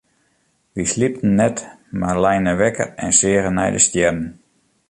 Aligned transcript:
Wy 0.75 0.83
sliepten 0.93 1.31
net 1.39 1.57
mar 1.99 2.17
leine 2.23 2.53
wekker 2.61 2.89
en 3.05 3.11
seagen 3.19 3.55
nei 3.57 3.69
de 3.75 3.81
stjerren. 3.87 4.27